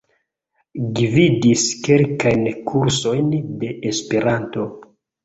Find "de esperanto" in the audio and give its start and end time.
3.65-4.65